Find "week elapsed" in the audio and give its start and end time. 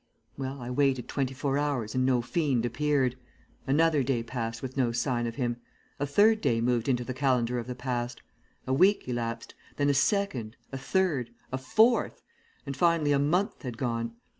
8.73-9.53